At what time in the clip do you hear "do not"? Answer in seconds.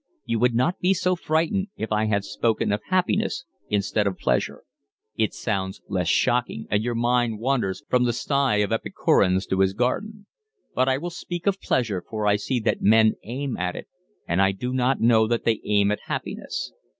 14.53-14.99